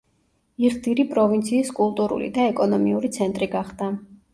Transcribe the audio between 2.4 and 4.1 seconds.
და ეკონომიური ცენტი გახდა.